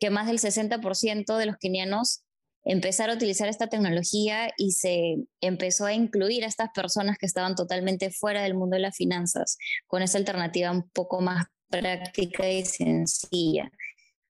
que 0.00 0.10
más 0.10 0.26
del 0.26 0.40
60% 0.40 1.36
de 1.36 1.46
los 1.46 1.56
kenianos 1.58 2.24
empezar 2.64 3.10
a 3.10 3.14
utilizar 3.14 3.48
esta 3.48 3.68
tecnología 3.68 4.52
y 4.56 4.72
se 4.72 5.16
empezó 5.40 5.86
a 5.86 5.94
incluir 5.94 6.44
a 6.44 6.48
estas 6.48 6.70
personas 6.74 7.16
que 7.18 7.26
estaban 7.26 7.54
totalmente 7.54 8.10
fuera 8.10 8.42
del 8.42 8.54
mundo 8.54 8.76
de 8.76 8.82
las 8.82 8.96
finanzas 8.96 9.56
con 9.86 10.02
esa 10.02 10.18
alternativa 10.18 10.70
un 10.70 10.88
poco 10.90 11.20
más 11.20 11.46
práctica 11.68 12.48
y 12.48 12.64
sencilla. 12.64 13.70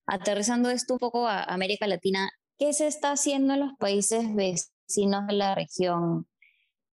Aterrizando 0.06 0.70
esto 0.70 0.94
un 0.94 0.98
poco 0.98 1.26
a 1.26 1.42
América 1.42 1.86
Latina, 1.86 2.30
¿qué 2.58 2.72
se 2.72 2.86
está 2.86 3.12
haciendo 3.12 3.54
en 3.54 3.60
los 3.60 3.72
países 3.78 4.24
vecinos 4.34 5.26
de 5.26 5.32
la 5.32 5.54
región 5.54 6.26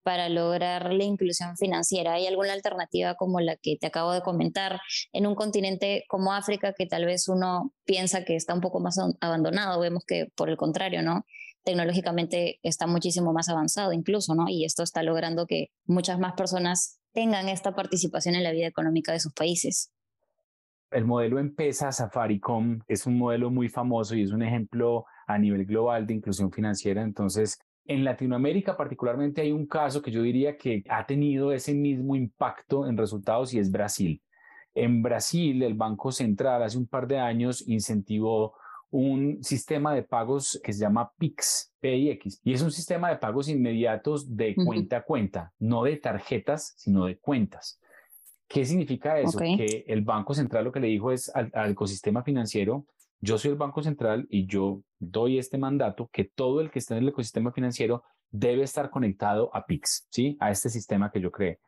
para 0.04 0.28
lograr 0.28 0.92
la 0.92 1.02
inclusión 1.02 1.56
financiera? 1.56 2.12
¿Hay 2.12 2.26
alguna 2.26 2.52
alternativa 2.52 3.16
como 3.16 3.40
la 3.40 3.56
que 3.56 3.76
te 3.80 3.88
acabo 3.88 4.12
de 4.12 4.20
comentar 4.20 4.80
en 5.12 5.26
un 5.26 5.34
continente 5.34 6.04
como 6.08 6.32
África 6.32 6.74
que 6.74 6.86
tal 6.86 7.06
vez 7.06 7.26
uno 7.26 7.72
piensa 7.84 8.24
que 8.24 8.36
está 8.36 8.54
un 8.54 8.60
poco 8.60 8.78
más 8.78 8.98
abandonado? 9.20 9.80
Vemos 9.80 10.04
que 10.06 10.26
por 10.36 10.50
el 10.50 10.56
contrario, 10.56 11.02
¿no? 11.02 11.24
Tecnológicamente 11.64 12.60
está 12.62 12.86
muchísimo 12.86 13.32
más 13.32 13.48
avanzado 13.48 13.92
incluso, 13.92 14.34
¿no? 14.34 14.48
Y 14.48 14.64
esto 14.64 14.82
está 14.82 15.02
logrando 15.02 15.46
que 15.46 15.70
muchas 15.86 16.18
más 16.18 16.34
personas 16.34 17.00
tengan 17.12 17.48
esta 17.48 17.74
participación 17.74 18.34
en 18.34 18.44
la 18.44 18.52
vida 18.52 18.66
económica 18.66 19.12
de 19.12 19.20
sus 19.20 19.32
países. 19.32 19.90
El 20.90 21.06
modelo 21.06 21.40
Empesa 21.40 21.90
Safaricom 21.90 22.80
es 22.86 23.06
un 23.06 23.18
modelo 23.18 23.50
muy 23.50 23.68
famoso 23.68 24.14
y 24.14 24.22
es 24.22 24.30
un 24.30 24.42
ejemplo 24.42 25.06
a 25.26 25.38
nivel 25.38 25.64
global 25.64 26.06
de 26.06 26.14
inclusión 26.14 26.52
financiera. 26.52 27.02
Entonces, 27.02 27.58
en 27.86 28.04
Latinoamérica 28.04 28.76
particularmente 28.76 29.42
hay 29.42 29.52
un 29.52 29.66
caso 29.66 30.00
que 30.00 30.10
yo 30.10 30.22
diría 30.22 30.56
que 30.56 30.82
ha 30.88 31.06
tenido 31.06 31.52
ese 31.52 31.74
mismo 31.74 32.16
impacto 32.16 32.86
en 32.86 32.96
resultados 32.96 33.52
y 33.52 33.58
es 33.58 33.70
Brasil. 33.70 34.22
En 34.74 35.02
Brasil, 35.02 35.62
el 35.62 35.74
Banco 35.74 36.10
Central 36.10 36.62
hace 36.62 36.78
un 36.78 36.86
par 36.86 37.06
de 37.06 37.18
años 37.18 37.66
incentivó 37.68 38.54
un 38.90 39.42
sistema 39.42 39.94
de 39.94 40.02
pagos 40.02 40.60
que 40.62 40.72
se 40.72 40.80
llama 40.80 41.12
PIX, 41.18 41.72
PIX, 41.80 42.40
y 42.44 42.52
es 42.52 42.62
un 42.62 42.70
sistema 42.70 43.10
de 43.10 43.16
pagos 43.16 43.48
inmediatos 43.48 44.36
de 44.36 44.54
cuenta 44.54 44.98
a 44.98 45.02
cuenta, 45.02 45.52
no 45.58 45.84
de 45.84 45.96
tarjetas, 45.96 46.74
sino 46.76 47.06
de 47.06 47.18
cuentas. 47.18 47.80
¿Qué 48.46 48.64
significa 48.64 49.18
eso? 49.18 49.38
Que 49.38 49.84
el 49.88 50.02
Banco 50.02 50.32
Central 50.32 50.64
lo 50.64 50.72
que 50.72 50.80
le 50.80 50.86
dijo 50.88 51.10
es 51.10 51.28
al 51.34 51.70
ecosistema 51.70 52.22
financiero, 52.22 52.86
yo 53.24 53.38
soy 53.38 53.52
el 53.52 53.56
Banco 53.56 53.82
Central 53.82 54.26
y 54.28 54.46
yo 54.46 54.82
doy 54.98 55.38
este 55.38 55.56
mandato 55.56 56.10
que 56.12 56.24
todo 56.24 56.60
el 56.60 56.70
que 56.70 56.78
está 56.78 56.94
en 56.94 57.04
el 57.04 57.08
ecosistema 57.08 57.52
financiero 57.52 58.04
debe 58.30 58.62
estar 58.62 58.90
conectado 58.90 59.50
a 59.54 59.64
PIX, 59.64 60.06
¿sí? 60.10 60.36
A 60.40 60.50
este 60.50 60.68
sistema 60.68 61.10
que 61.10 61.22
yo 61.22 61.30
creé. 61.30 61.58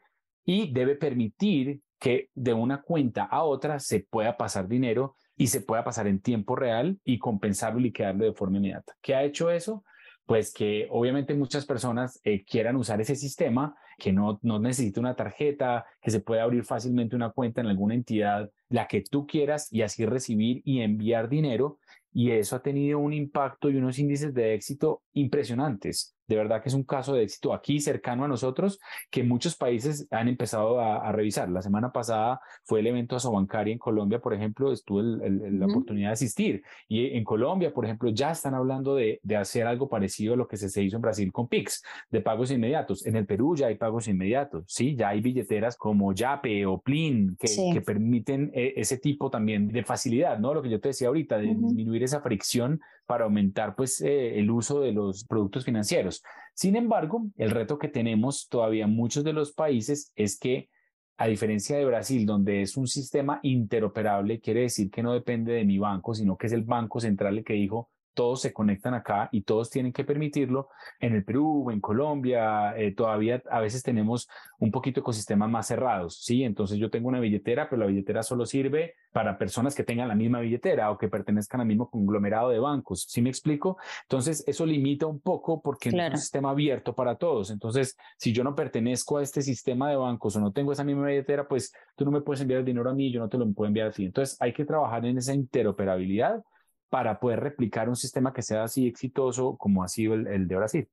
Y 0.44 0.70
debe 0.72 0.96
permitir 0.96 1.80
que 1.98 2.28
de 2.34 2.52
una 2.52 2.82
cuenta 2.82 3.24
a 3.24 3.42
otra 3.42 3.78
se 3.78 4.00
pueda 4.00 4.36
pasar 4.36 4.68
dinero 4.68 5.16
y 5.34 5.46
se 5.46 5.62
pueda 5.62 5.82
pasar 5.82 6.06
en 6.06 6.20
tiempo 6.20 6.56
real 6.56 7.00
y 7.04 7.18
compensarlo 7.18 7.80
y 7.80 7.84
liquidarlo 7.84 8.24
de 8.24 8.34
forma 8.34 8.58
inmediata. 8.58 8.92
¿Qué 9.00 9.14
ha 9.14 9.24
hecho 9.24 9.50
eso? 9.50 9.82
Pues 10.26 10.52
que 10.52 10.88
obviamente 10.90 11.34
muchas 11.34 11.64
personas 11.64 12.20
eh, 12.24 12.44
quieran 12.44 12.76
usar 12.76 13.00
ese 13.00 13.14
sistema, 13.14 13.76
que 13.96 14.12
no, 14.12 14.38
no 14.42 14.58
necesite 14.58 15.00
una 15.00 15.14
tarjeta, 15.14 15.86
que 16.02 16.10
se 16.10 16.20
pueda 16.20 16.42
abrir 16.42 16.64
fácilmente 16.64 17.16
una 17.16 17.30
cuenta 17.30 17.60
en 17.60 17.68
alguna 17.68 17.94
entidad, 17.94 18.50
la 18.68 18.88
que 18.88 19.02
tú 19.02 19.26
quieras, 19.26 19.72
y 19.72 19.82
así 19.82 20.04
recibir 20.04 20.62
y 20.64 20.80
enviar 20.80 21.28
dinero. 21.28 21.78
Y 22.12 22.32
eso 22.32 22.56
ha 22.56 22.62
tenido 22.62 22.98
un 22.98 23.12
impacto 23.12 23.70
y 23.70 23.76
unos 23.76 23.98
índices 23.98 24.34
de 24.34 24.54
éxito 24.54 25.02
impresionantes 25.12 26.15
de 26.26 26.36
verdad 26.36 26.62
que 26.62 26.68
es 26.68 26.74
un 26.74 26.84
caso 26.84 27.14
de 27.14 27.22
éxito 27.22 27.54
aquí 27.54 27.80
cercano 27.80 28.24
a 28.24 28.28
nosotros 28.28 28.78
que 29.10 29.22
muchos 29.22 29.56
países 29.56 30.06
han 30.10 30.28
empezado 30.28 30.80
a, 30.80 31.12
revisar. 31.12 31.48
La 31.48 31.62
semana 31.62 31.92
pasada 31.92 32.40
fue 32.64 32.80
el 32.80 32.88
evento 32.88 33.16
Asobancaria 33.16 33.72
en 33.72 33.78
Colombia, 33.78 34.20
por 34.20 34.34
ejemplo, 34.34 34.72
estuve 34.72 35.02
la 35.02 35.66
oportunidad 35.66 36.08
de 36.08 36.12
asistir. 36.14 36.62
Y 36.88 37.16
en 37.16 37.24
Colombia, 37.24 37.72
por 37.72 37.84
ejemplo, 37.84 38.10
ya 38.10 38.32
están 38.32 38.54
hablando 38.54 38.94
de, 38.94 39.20
hacer 39.36 39.66
algo 39.66 39.88
parecido 39.88 40.34
a 40.34 40.36
lo 40.36 40.48
que 40.48 40.56
se, 40.56 40.82
hizo 40.82 40.96
en 40.96 41.02
Brasil 41.02 41.30
con 41.30 41.48
PIX, 41.48 41.82
de 42.10 42.20
pagos 42.20 42.50
inmediatos. 42.50 43.06
En 43.06 43.16
el 43.16 43.26
Perú 43.26 43.54
ya 43.54 43.66
hay 43.68 43.76
pagos 43.76 44.08
inmediatos, 44.08 44.64
¿sí? 44.66 44.96
Ya 44.96 45.10
hay 45.10 45.20
billeteras 45.20 45.76
como 45.76 46.12
Yape 46.12 46.66
o 46.66 46.80
Plin 46.80 47.36
que, 47.38 47.80
permiten 47.82 48.50
eh, 48.54 48.74
ese 48.76 48.98
tipo 48.98 49.30
también 49.30 49.68
de 49.68 49.84
facilidad, 49.84 50.38
¿no? 50.38 50.54
Lo 50.54 50.62
que 50.62 50.70
yo 50.70 50.80
te 50.80 50.88
decía 50.88 51.08
ahorita, 51.08 51.38
de 51.38 51.54
disminuir 51.54 52.02
esa 52.02 52.20
fricción 52.20 52.80
para 53.06 53.24
aumentar 53.24 53.74
pues 53.76 54.00
eh, 54.00 54.38
el 54.38 54.50
uso 54.50 54.80
de 54.80 54.92
los 54.92 55.24
productos 55.24 55.64
financieros. 55.64 56.15
Sin 56.54 56.76
embargo, 56.76 57.26
el 57.36 57.50
reto 57.50 57.78
que 57.78 57.88
tenemos 57.88 58.48
todavía 58.48 58.86
muchos 58.86 59.24
de 59.24 59.32
los 59.32 59.52
países 59.52 60.12
es 60.16 60.38
que 60.38 60.70
a 61.18 61.26
diferencia 61.26 61.76
de 61.76 61.84
Brasil, 61.84 62.26
donde 62.26 62.62
es 62.62 62.76
un 62.76 62.86
sistema 62.86 63.40
interoperable, 63.42 64.40
quiere 64.40 64.62
decir 64.62 64.90
que 64.90 65.02
no 65.02 65.14
depende 65.14 65.52
de 65.52 65.64
mi 65.64 65.78
banco, 65.78 66.14
sino 66.14 66.36
que 66.36 66.46
es 66.46 66.52
el 66.52 66.62
Banco 66.62 67.00
Central 67.00 67.38
el 67.38 67.44
que 67.44 67.54
dijo, 67.54 67.90
todos 68.16 68.40
se 68.40 68.54
conectan 68.54 68.94
acá 68.94 69.28
y 69.30 69.42
todos 69.42 69.68
tienen 69.68 69.92
que 69.92 70.02
permitirlo. 70.02 70.70
En 71.00 71.14
el 71.14 71.22
Perú, 71.22 71.70
en 71.70 71.80
Colombia, 71.80 72.74
eh, 72.76 72.92
todavía 72.92 73.42
a 73.50 73.60
veces 73.60 73.82
tenemos 73.82 74.26
un 74.58 74.70
poquito 74.70 75.00
ecosistemas 75.00 75.50
más 75.50 75.66
cerrados, 75.66 76.22
¿sí? 76.24 76.42
Entonces 76.42 76.78
yo 76.78 76.90
tengo 76.90 77.08
una 77.08 77.20
billetera, 77.20 77.68
pero 77.68 77.80
la 77.80 77.86
billetera 77.86 78.22
solo 78.22 78.46
sirve 78.46 78.94
para 79.12 79.36
personas 79.36 79.74
que 79.74 79.84
tengan 79.84 80.08
la 80.08 80.14
misma 80.14 80.40
billetera 80.40 80.90
o 80.90 80.96
que 80.96 81.08
pertenezcan 81.08 81.60
al 81.60 81.66
mismo 81.66 81.90
conglomerado 81.90 82.48
de 82.48 82.58
bancos, 82.58 83.04
¿sí 83.06 83.20
me 83.20 83.28
explico? 83.28 83.76
Entonces 84.04 84.42
eso 84.46 84.64
limita 84.64 85.06
un 85.06 85.20
poco 85.20 85.60
porque 85.60 85.90
es 85.90 85.94
un 85.94 86.16
sistema 86.16 86.50
abierto 86.50 86.94
para 86.94 87.16
todos. 87.16 87.50
Entonces, 87.50 87.98
si 88.16 88.32
yo 88.32 88.44
no 88.44 88.54
pertenezco 88.54 89.18
a 89.18 89.22
este 89.22 89.42
sistema 89.42 89.90
de 89.90 89.96
bancos 89.96 90.36
o 90.36 90.40
no 90.40 90.52
tengo 90.52 90.72
esa 90.72 90.84
misma 90.84 91.06
billetera, 91.06 91.46
pues 91.46 91.70
tú 91.94 92.06
no 92.06 92.10
me 92.10 92.22
puedes 92.22 92.40
enviar 92.40 92.60
el 92.60 92.66
dinero 92.66 92.88
a 92.88 92.94
mí, 92.94 93.12
yo 93.12 93.20
no 93.20 93.28
te 93.28 93.36
lo 93.36 93.46
puedo 93.52 93.68
enviar 93.68 93.88
a 93.88 93.92
ti. 93.92 94.06
Entonces 94.06 94.38
hay 94.40 94.54
que 94.54 94.64
trabajar 94.64 95.04
en 95.04 95.18
esa 95.18 95.34
interoperabilidad 95.34 96.42
para 96.88 97.18
poder 97.20 97.40
replicar 97.40 97.88
un 97.88 97.96
sistema 97.96 98.32
que 98.32 98.42
sea 98.42 98.64
así 98.64 98.86
exitoso 98.86 99.56
como 99.56 99.82
ha 99.82 99.88
sido 99.88 100.14
el, 100.14 100.46
de 100.46 100.56
Brasil. 100.56 100.88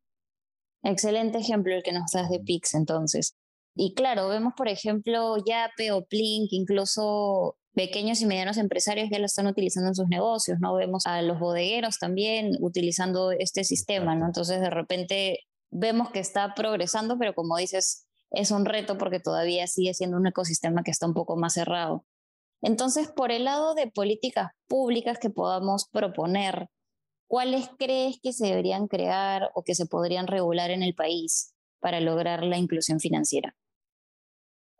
Excelente 0.83 1.37
ejemplo 1.37 1.73
el 1.73 1.83
que 1.83 1.93
nos 1.93 2.11
das 2.11 2.29
de 2.29 2.39
Pix 2.39 2.73
entonces. 2.73 3.35
Y 3.75 3.93
claro, 3.93 4.27
vemos 4.27 4.53
por 4.55 4.67
ejemplo 4.67 5.37
Yape 5.37 5.91
o 5.91 6.05
Plink, 6.05 6.51
incluso 6.51 7.57
pequeños 7.73 8.21
y 8.21 8.25
medianos 8.25 8.57
empresarios 8.57 9.09
ya 9.09 9.19
lo 9.19 9.25
están 9.25 9.47
utilizando 9.47 9.89
en 9.89 9.95
sus 9.95 10.07
negocios, 10.07 10.59
¿no? 10.59 10.75
Vemos 10.75 11.07
a 11.07 11.21
los 11.21 11.39
bodegueros 11.39 11.97
también 11.97 12.55
utilizando 12.59 13.31
este 13.31 13.63
sistema, 13.63 14.15
¿no? 14.15 14.27
Entonces 14.27 14.61
de 14.61 14.69
repente 14.69 15.39
vemos 15.71 16.11
que 16.11 16.19
está 16.19 16.53
progresando, 16.53 17.17
pero 17.17 17.33
como 17.33 17.57
dices, 17.57 18.05
es 18.29 18.51
un 18.51 18.65
reto 18.65 18.97
porque 18.97 19.19
todavía 19.19 19.67
sigue 19.67 19.93
siendo 19.93 20.17
un 20.17 20.27
ecosistema 20.27 20.83
que 20.83 20.91
está 20.91 21.07
un 21.07 21.13
poco 21.13 21.35
más 21.35 21.53
cerrado. 21.53 22.05
Entonces, 22.63 23.11
por 23.11 23.31
el 23.31 23.43
lado 23.43 23.75
de 23.75 23.91
políticas 23.91 24.51
públicas 24.67 25.19
que 25.19 25.29
podamos 25.29 25.89
proponer, 25.91 26.69
¿cuáles 27.27 27.69
crees 27.77 28.19
que 28.23 28.31
se 28.31 28.47
deberían 28.47 28.87
crear 28.87 29.49
o 29.53 29.63
que 29.63 29.75
se 29.75 29.85
podrían 29.85 30.27
regular 30.27 30.71
en 30.71 30.81
el 30.81 30.95
país 30.95 31.53
para 31.81 31.99
lograr 31.99 32.41
la 32.43 32.57
inclusión 32.57 33.01
financiera? 33.01 33.53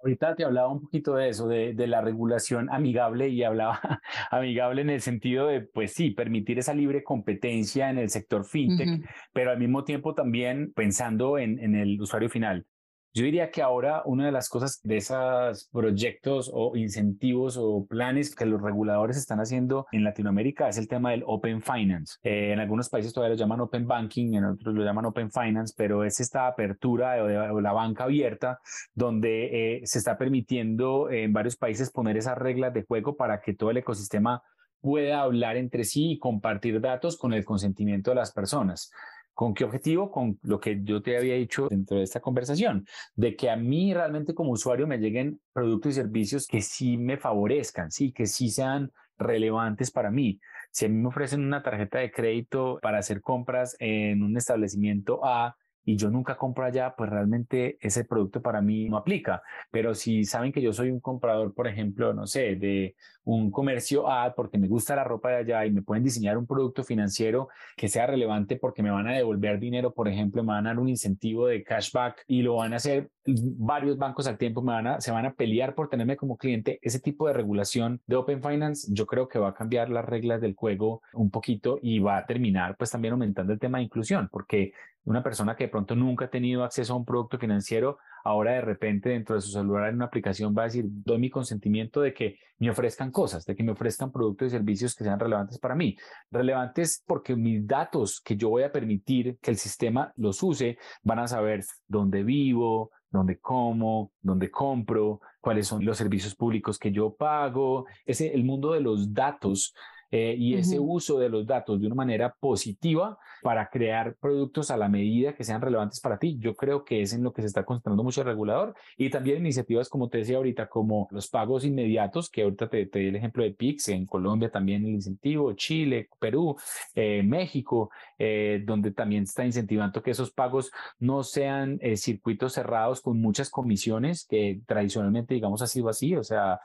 Ahorita 0.02 0.36
te 0.36 0.46
hablaba 0.46 0.70
un 0.70 0.82
poquito 0.82 1.16
de 1.16 1.30
eso, 1.30 1.48
de, 1.48 1.76
la 1.88 2.02
regulación 2.02 2.70
amigable 2.72 3.28
y 3.28 3.44
hablaba 3.44 3.80
amigable 4.32 4.82
en 4.82 4.90
el 4.90 5.02
sentido 5.02 5.48
de, 5.48 5.62
pues 5.62 5.92
sí, 5.92 6.12
permitir 6.12 6.60
esa 6.60 6.74
libre 6.74 7.04
competencia 7.04 7.90
en 7.90 7.98
el 7.98 8.10
sector 8.10 8.46
fintech, 8.46 9.02
pero 9.34 9.52
al 9.52 9.60
mismo 9.60 9.84
tiempo 9.84 10.14
también 10.14 10.72
pensando 10.74 11.38
en 11.38 11.76
el 11.76 12.02
usuario 12.02 12.30
final. 12.30 12.66
Yo 13.16 13.26
diría 13.26 13.52
que 13.52 13.62
ahora 13.62 14.02
una 14.06 14.26
de 14.26 14.32
las 14.32 14.50
cosas 14.50 14.82
de 14.82 14.98
esos 14.98 15.70
proyectos 15.72 16.50
o 16.52 16.76
incentivos 16.76 17.58
o 17.58 17.86
planes 17.86 18.34
que 18.34 18.48
los 18.48 18.60
reguladores 18.60 19.18
están 19.18 19.40
haciendo 19.40 19.86
en 19.92 20.04
Latinoamérica 20.04 20.68
es 20.68 20.80
el 20.80 20.88
tema 20.88 21.12
del 21.12 21.24
Open 21.28 21.62
Finance. 21.62 22.16
Eh, 22.24 22.54
en 22.54 22.60
algunos 22.60 22.90
países 22.90 23.14
todavía 23.14 23.36
lo 23.36 23.40
llaman 23.40 23.62
Open 23.62 23.86
Banking, 23.86 24.34
en 24.34 24.46
otros 24.46 24.74
lo 24.74 24.84
llaman 24.84 25.06
Open 25.06 25.30
Finance, 25.30 25.76
pero 25.78 26.04
es 26.04 26.20
esta 26.20 26.48
apertura 26.48 27.24
o, 27.24 27.62
la 27.62 27.72
banca 27.72 28.06
abierta 28.06 28.60
donde 28.96 29.76
eh, 29.76 29.82
se 29.84 30.00
está 30.00 30.18
permitiendo 30.18 31.12
en 31.12 31.34
varios 31.34 31.56
países 31.56 31.92
poner 31.92 32.18
esas 32.18 32.40
reglas 32.40 32.74
de 32.74 32.82
juego 32.82 33.16
para 33.16 33.42
que 33.42 33.54
todo 33.54 33.70
el 33.70 33.78
ecosistema 33.78 34.42
pueda 34.82 35.22
hablar 35.22 35.56
entre 35.56 35.86
sí 35.86 36.14
y 36.14 36.20
compartir 36.20 36.82
datos 36.82 37.18
con 37.18 37.32
el 37.34 37.46
consentimiento 37.46 38.10
de 38.10 38.16
las 38.16 38.34
personas. 38.34 38.92
¿Con 39.34 39.54
qué 39.54 39.64
objetivo? 39.64 40.12
Con 40.12 40.38
lo 40.44 40.60
que 40.60 40.82
yo 40.84 41.02
te 41.02 41.18
había 41.18 41.36
dicho 41.36 41.68
dentro 41.70 41.98
de 41.98 42.04
esta 42.04 42.20
conversación, 42.20 42.86
de 43.16 43.36
que 43.36 43.50
a 43.50 43.56
mí 43.56 43.94
realmente 43.94 44.34
como 44.34 44.52
usuario 44.52 44.86
me 44.86 45.00
lleguen 45.00 45.40
productos 45.54 45.92
y 45.92 45.96
servicios 45.96 46.48
que 46.48 46.62
sí 46.62 46.98
me 46.98 47.18
favorezcan, 47.18 47.92
sí, 47.92 48.12
que 48.12 48.28
sí 48.28 48.50
sean 48.50 48.92
relevantes 49.18 49.92
para 49.92 50.12
mí. 50.12 50.40
Si 50.72 50.86
a 50.86 50.90
mí 50.90 50.96
me 50.96 51.08
ofrecen 51.08 51.44
una 51.44 51.64
tarjeta 51.64 52.00
de 52.00 52.12
crédito 52.12 52.80
para 52.82 53.00
hacer 53.00 53.22
compras 53.22 53.76
en 53.80 54.24
un 54.24 54.38
establecimiento 54.38 55.24
A, 55.24 55.56
y 55.86 55.98
yo 55.98 56.10
nunca 56.10 56.38
compro 56.38 56.66
allá, 56.66 56.96
pues 56.96 57.10
realmente 57.10 57.78
ese 57.82 58.06
producto 58.06 58.42
para 58.42 58.62
mí 58.62 58.90
no 58.90 58.98
aplica. 58.98 59.42
Pero 59.72 59.94
si 59.94 60.24
saben 60.24 60.52
que 60.52 60.62
yo 60.62 60.74
soy 60.74 60.90
un 60.90 61.00
comprador, 61.00 61.54
por 61.54 61.68
ejemplo, 61.68 62.14
no 62.14 62.28
sé, 62.28 62.56
de 62.56 62.96
un 63.26 63.52
comercio 63.52 64.10
A 64.10 64.34
porque 64.36 64.58
me 64.58 64.68
gusta 64.68 64.96
la 64.96 65.04
ropa 65.04 65.30
de 65.30 65.38
allá 65.38 65.66
y 65.66 65.72
me 65.72 65.82
pueden 65.82 66.04
diseñar 66.04 66.38
un 66.38 66.46
producto 66.46 66.84
financiero 66.84 67.48
que 67.78 67.88
sea 67.88 68.08
relevante 68.08 68.58
porque 68.58 68.84
me 68.84 68.92
van 68.92 69.08
a 69.08 69.14
devolver 69.14 69.60
dinero, 69.60 69.94
por 69.94 70.08
ejemplo, 70.08 70.44
me 70.44 70.54
van 70.54 70.68
a 70.68 70.70
dar 70.72 70.80
un 70.80 70.90
incentivo 70.90 71.48
de 71.48 71.64
cashback 71.64 72.24
y 72.28 72.42
lo 72.42 72.56
van 72.56 72.74
a 72.74 72.78
hacer 72.78 73.10
varios 73.26 73.98
bancos 73.98 74.28
al 74.28 74.38
tiempo, 74.38 74.62
me 74.62 74.74
van 74.74 74.88
a, 74.88 75.02
se 75.02 75.12
van 75.12 75.26
a 75.26 75.34
pelear 75.34 75.76
por 75.76 75.90
tenerme 75.90 76.18
como 76.18 76.38
cliente. 76.38 76.80
Ese 76.82 77.00
tipo 77.00 77.28
de 77.28 77.34
regulación 77.34 78.02
de 78.08 78.18
Open 78.18 78.42
Finance, 78.42 78.88
yo 78.92 79.06
creo 79.06 79.28
que 79.28 79.40
va 79.40 79.50
a 79.50 79.54
cambiar 79.54 79.90
las 79.90 80.06
reglas 80.06 80.42
del 80.42 80.56
juego 80.56 81.02
un 81.14 81.32
poquito 81.32 81.80
y 81.82 82.00
va 82.00 82.18
a 82.18 82.26
terminar 82.26 82.76
pues 82.78 82.92
también 82.92 83.14
aumentando 83.14 83.54
el 83.54 83.60
tema 83.60 83.78
de 83.78 83.86
inclusión, 83.86 84.30
porque 84.32 84.74
una 85.06 85.24
persona 85.24 85.56
que 85.56 85.66
de 85.66 85.70
pronto 85.70 85.96
nunca 85.96 86.26
ha 86.26 86.30
tenido 86.30 86.64
acceso 86.64 86.94
a 86.94 86.98
un 86.98 87.06
producto 87.06 87.38
financiero, 87.38 87.98
ahora 88.24 88.54
de 88.54 88.62
repente 88.62 89.10
dentro 89.10 89.36
de 89.36 89.42
su 89.42 89.52
celular 89.52 89.90
en 89.90 89.96
una 89.96 90.06
aplicación 90.06 90.56
va 90.58 90.64
a 90.64 90.66
decir, 90.66 90.86
doy 90.88 91.20
mi 91.20 91.30
consentimiento 91.30 92.02
de 92.02 92.14
que 92.14 92.38
me 92.60 92.70
ofrezcan 92.70 93.12
cosas, 93.12 93.46
de 93.46 93.56
que 93.56 93.64
me 93.64 93.74
ofrezcan 93.74 94.12
productos 94.12 94.48
y 94.48 94.52
servicios 94.52 94.96
que 94.96 95.04
sean 95.04 95.20
relevantes 95.20 95.60
para 95.60 95.76
mí. 95.76 95.98
Relevantes 96.32 97.04
porque 97.06 97.36
mis 97.36 97.68
datos 97.68 98.22
que 98.22 98.38
yo 98.38 98.50
voy 98.50 98.64
a 98.64 98.72
permitir 98.72 99.38
que 99.42 99.52
el 99.52 99.58
sistema 99.58 100.14
los 100.16 100.42
use 100.42 100.78
van 101.02 101.20
a 101.20 101.28
saber 101.28 101.66
dónde 101.88 102.24
vivo, 102.24 102.92
dónde 103.10 103.40
como, 103.40 104.12
dónde 104.22 104.50
compro, 104.50 105.20
cuáles 105.42 105.68
son 105.68 105.84
los 105.84 105.98
servicios 105.98 106.36
públicos 106.36 106.80
que 106.80 106.92
yo 106.92 107.14
pago. 107.14 107.86
Ese, 108.06 108.34
el 108.34 108.44
mundo 108.44 108.72
de 108.72 108.80
los 108.80 109.14
datos 109.14 109.74
eh, 110.16 110.36
y 110.38 110.54
ese 110.54 110.80
uso 110.80 111.18
de 111.18 111.28
los 111.28 111.48
datos 111.48 111.82
de 111.82 111.88
una 111.88 111.96
manera 111.96 112.36
positiva 112.40 113.18
para 113.42 113.72
crear 113.72 114.16
productos 114.22 114.70
a 114.70 114.78
la 114.78 114.88
medida 114.88 115.34
que 115.34 115.44
sean 115.44 115.60
relevantes 115.60 116.00
para 116.00 116.20
ti. 116.20 116.38
Yo 116.40 116.54
creo 116.54 116.86
que 116.86 117.02
es 117.02 117.14
en 117.14 117.24
lo 117.24 117.34
que 117.34 117.42
se 117.42 117.48
está 117.48 117.66
concentrando 117.66 118.04
mucho 118.04 118.22
el 118.22 118.28
regulador 118.28 118.76
y 118.96 119.10
también 119.10 119.40
iniciativas 119.40 119.90
como 119.90 120.10
te 120.10 120.20
decía 120.20 120.38
ahorita, 120.38 120.70
como 120.70 121.08
los 121.10 121.30
pagos 121.30 121.66
inmediatos, 121.66 122.30
que 122.30 122.44
ahorita 122.44 122.70
te, 122.70 122.86
te 122.86 123.00
di 123.00 123.08
el 123.08 123.16
ejemplo 123.16 123.44
de 123.44 123.54
PIX, 123.56 123.90
en 123.90 124.06
Colombia 124.06 124.52
también 124.52 124.86
el 124.86 124.92
incentivo, 124.92 125.52
Chile, 125.54 126.08
Perú, 126.20 126.58
eh, 126.94 127.24
México, 127.24 127.90
eh, 128.20 128.62
donde 128.64 128.92
también 128.92 129.24
está 129.24 129.44
incentivando 129.44 130.04
que 130.04 130.12
esos 130.12 130.30
pagos 130.30 130.72
no 131.00 131.24
sean 131.24 131.80
circuitos 131.96 132.54
cerrados 132.54 133.02
con 133.02 133.20
muchas 133.20 133.50
comisiones, 133.50 134.28
que 134.30 134.62
tradicionalmente, 134.68 135.34
digamos, 135.34 135.64
ha 135.64 135.68
sido 135.68 135.90
así, 135.90 136.16
o 136.16 136.24
sea, 136.24 136.60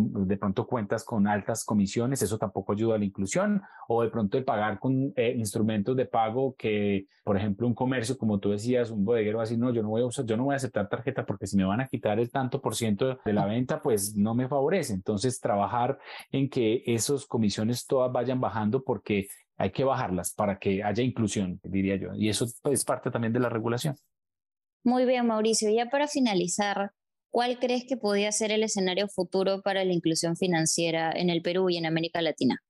de 0.00 0.36
pronto 0.36 0.66
cuentas 0.66 1.04
con 1.04 1.26
altas 1.26 1.64
comisiones, 1.64 2.22
eso 2.22 2.38
tampoco 2.38 2.72
ayuda 2.72 2.96
a 2.96 2.98
la 2.98 3.04
inclusión, 3.04 3.62
o 3.88 4.02
de 4.02 4.10
pronto 4.10 4.38
el 4.38 4.44
pagar 4.44 4.78
con 4.78 5.12
eh, 5.16 5.34
instrumentos 5.36 5.96
de 5.96 6.06
pago 6.06 6.54
que, 6.56 7.06
por 7.24 7.36
ejemplo, 7.36 7.66
un 7.66 7.74
comercio, 7.74 8.16
como 8.16 8.38
tú 8.38 8.50
decías, 8.50 8.90
un 8.90 9.04
bodeguero 9.04 9.38
va 9.38 9.44
a 9.44 9.56
no, 9.56 9.72
yo 9.72 9.82
no 9.82 9.90
voy 9.90 10.02
a 10.02 10.22
yo 10.24 10.36
no 10.36 10.44
voy 10.44 10.54
a 10.54 10.56
aceptar 10.56 10.88
tarjeta 10.88 11.26
porque 11.26 11.46
si 11.46 11.56
me 11.56 11.64
van 11.64 11.80
a 11.80 11.88
quitar 11.88 12.18
el 12.18 12.30
tanto 12.30 12.60
por 12.60 12.74
ciento 12.74 13.18
de 13.24 13.32
la 13.32 13.46
venta, 13.46 13.82
pues 13.82 14.16
no 14.16 14.34
me 14.34 14.48
favorece. 14.48 14.94
Entonces, 14.94 15.40
trabajar 15.40 15.98
en 16.30 16.48
que 16.48 16.82
esas 16.86 17.26
comisiones 17.26 17.86
todas 17.86 18.10
vayan 18.12 18.40
bajando 18.40 18.82
porque 18.82 19.28
hay 19.56 19.70
que 19.70 19.84
bajarlas 19.84 20.32
para 20.34 20.58
que 20.58 20.82
haya 20.82 21.02
inclusión, 21.02 21.60
diría 21.62 21.96
yo. 21.96 22.14
Y 22.14 22.28
eso 22.28 22.46
es 22.64 22.84
parte 22.84 23.10
también 23.10 23.32
de 23.32 23.40
la 23.40 23.48
regulación. 23.48 23.96
Muy 24.84 25.04
bien, 25.04 25.26
Mauricio. 25.26 25.70
Ya 25.70 25.88
para 25.88 26.08
finalizar, 26.08 26.92
¿cuál 27.32 27.58
crees 27.58 27.84
que 27.88 27.96
podría 27.96 28.30
ser 28.30 28.52
el 28.52 28.62
escenario 28.62 29.08
futuro 29.08 29.62
para 29.62 29.84
la 29.84 29.92
inclusión 29.92 30.36
financiera 30.36 31.10
en 31.10 31.30
el 31.30 31.42
Perú 31.42 31.68
y 31.70 31.78
en 31.78 31.86
América 31.86 32.22
Latina? 32.22 32.62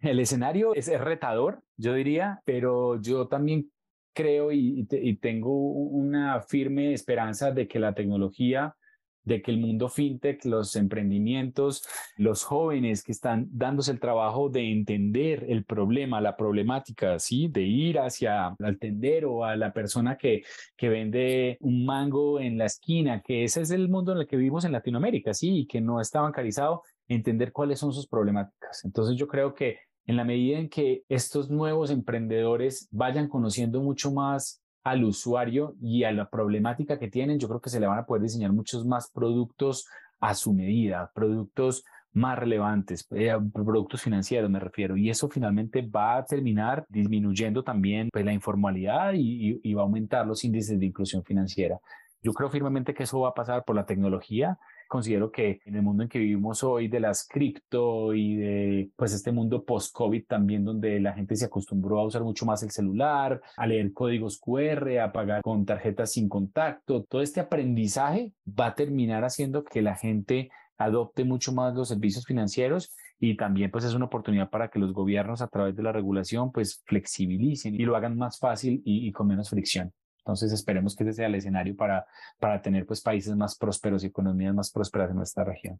El 0.00 0.20
escenario 0.20 0.74
es 0.74 0.86
retador, 1.00 1.62
yo 1.76 1.94
diría, 1.94 2.42
pero 2.44 3.00
yo 3.00 3.26
también 3.26 3.72
creo 4.12 4.52
y, 4.52 4.86
y 4.90 5.16
tengo 5.16 5.50
una 5.50 6.42
firme 6.42 6.92
esperanza 6.92 7.50
de 7.50 7.66
que 7.66 7.80
la 7.80 7.94
tecnología 7.94 8.76
de 9.24 9.42
que 9.42 9.50
el 9.50 9.58
mundo 9.58 9.88
fintech, 9.88 10.44
los 10.44 10.76
emprendimientos, 10.76 11.86
los 12.16 12.44
jóvenes 12.44 13.02
que 13.02 13.12
están 13.12 13.48
dándose 13.50 13.92
el 13.92 14.00
trabajo 14.00 14.48
de 14.48 14.70
entender 14.70 15.46
el 15.48 15.64
problema, 15.64 16.20
la 16.20 16.36
problemática, 16.36 17.18
¿sí? 17.18 17.48
De 17.48 17.62
ir 17.62 17.98
hacia 17.98 18.54
el 18.58 18.78
tendero, 18.78 19.44
a 19.44 19.56
la 19.56 19.72
persona 19.72 20.16
que, 20.16 20.42
que 20.76 20.88
vende 20.88 21.56
un 21.60 21.84
mango 21.84 22.40
en 22.40 22.58
la 22.58 22.66
esquina, 22.66 23.22
que 23.22 23.44
ese 23.44 23.62
es 23.62 23.70
el 23.70 23.88
mundo 23.88 24.12
en 24.12 24.18
el 24.18 24.26
que 24.26 24.36
vivimos 24.36 24.64
en 24.64 24.72
Latinoamérica, 24.72 25.34
¿sí? 25.34 25.60
Y 25.60 25.66
que 25.66 25.80
no 25.80 26.00
está 26.00 26.20
bancarizado, 26.20 26.82
entender 27.08 27.52
cuáles 27.52 27.78
son 27.78 27.92
sus 27.92 28.06
problemáticas. 28.06 28.84
Entonces 28.84 29.16
yo 29.16 29.26
creo 29.26 29.54
que 29.54 29.78
en 30.06 30.16
la 30.16 30.24
medida 30.24 30.58
en 30.58 30.68
que 30.68 31.02
estos 31.08 31.50
nuevos 31.50 31.90
emprendedores 31.90 32.88
vayan 32.90 33.28
conociendo 33.28 33.80
mucho 33.80 34.12
más 34.12 34.63
al 34.84 35.02
usuario 35.02 35.74
y 35.80 36.04
a 36.04 36.12
la 36.12 36.28
problemática 36.28 36.98
que 36.98 37.08
tienen, 37.08 37.38
yo 37.38 37.48
creo 37.48 37.60
que 37.60 37.70
se 37.70 37.80
le 37.80 37.86
van 37.86 37.98
a 37.98 38.06
poder 38.06 38.22
diseñar 38.22 38.52
muchos 38.52 38.86
más 38.86 39.10
productos 39.10 39.88
a 40.20 40.34
su 40.34 40.52
medida, 40.52 41.10
productos 41.14 41.84
más 42.12 42.38
relevantes, 42.38 43.06
eh, 43.10 43.32
productos 43.52 44.02
financieros 44.02 44.48
me 44.48 44.60
refiero, 44.60 44.96
y 44.96 45.10
eso 45.10 45.28
finalmente 45.28 45.82
va 45.82 46.18
a 46.18 46.24
terminar 46.24 46.86
disminuyendo 46.88 47.64
también 47.64 48.08
pues, 48.12 48.24
la 48.24 48.32
informalidad 48.32 49.14
y, 49.14 49.58
y 49.62 49.74
va 49.74 49.82
a 49.82 49.84
aumentar 49.84 50.26
los 50.26 50.44
índices 50.44 50.78
de 50.78 50.86
inclusión 50.86 51.24
financiera. 51.24 51.80
Yo 52.22 52.32
creo 52.32 52.50
firmemente 52.50 52.94
que 52.94 53.02
eso 53.02 53.20
va 53.20 53.30
a 53.30 53.34
pasar 53.34 53.64
por 53.64 53.74
la 53.74 53.86
tecnología, 53.86 54.58
considero 54.88 55.30
que 55.30 55.60
en 55.64 55.76
el 55.76 55.82
mundo 55.82 56.02
en 56.02 56.08
que 56.08 56.18
vivimos 56.18 56.62
hoy 56.62 56.88
de 56.88 57.00
las 57.00 57.26
cripto 57.26 58.14
y 58.14 58.36
de 58.36 58.90
pues 58.96 59.12
este 59.12 59.32
mundo 59.32 59.64
post-COVID 59.64 60.26
también 60.26 60.64
donde 60.64 61.00
la 61.00 61.12
gente 61.12 61.36
se 61.36 61.46
acostumbró 61.46 61.98
a 61.98 62.04
usar 62.04 62.22
mucho 62.22 62.46
más 62.46 62.62
el 62.62 62.70
celular, 62.70 63.40
a 63.56 63.66
leer 63.66 63.92
códigos 63.92 64.38
QR, 64.38 65.00
a 65.00 65.12
pagar 65.12 65.42
con 65.42 65.64
tarjetas 65.64 66.12
sin 66.12 66.28
contacto, 66.28 67.04
todo 67.04 67.22
este 67.22 67.40
aprendizaje 67.40 68.32
va 68.48 68.66
a 68.68 68.74
terminar 68.74 69.24
haciendo 69.24 69.64
que 69.64 69.82
la 69.82 69.96
gente 69.96 70.50
adopte 70.78 71.24
mucho 71.24 71.52
más 71.52 71.74
los 71.74 71.88
servicios 71.88 72.24
financieros 72.24 72.94
y 73.18 73.36
también 73.36 73.70
pues 73.70 73.84
es 73.84 73.94
una 73.94 74.06
oportunidad 74.06 74.50
para 74.50 74.68
que 74.68 74.78
los 74.78 74.92
gobiernos 74.92 75.40
a 75.40 75.48
través 75.48 75.76
de 75.76 75.82
la 75.82 75.92
regulación 75.92 76.52
pues 76.52 76.82
flexibilicen 76.86 77.74
y 77.74 77.84
lo 77.84 77.96
hagan 77.96 78.16
más 78.16 78.38
fácil 78.38 78.82
y 78.84 79.10
con 79.12 79.28
menos 79.28 79.50
fricción. 79.50 79.92
Entonces 80.24 80.52
esperemos 80.52 80.96
que 80.96 81.04
ese 81.04 81.12
sea 81.12 81.26
el 81.26 81.34
escenario 81.34 81.76
para, 81.76 82.06
para 82.38 82.62
tener 82.62 82.86
pues, 82.86 83.02
países 83.02 83.36
más 83.36 83.56
prósperos 83.56 84.02
y 84.02 84.06
economías 84.06 84.54
más 84.54 84.70
prósperas 84.70 85.10
en 85.10 85.16
nuestra 85.16 85.44
región. 85.44 85.78